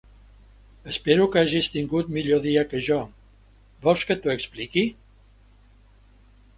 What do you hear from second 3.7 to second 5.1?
vols que t'ho expliqui?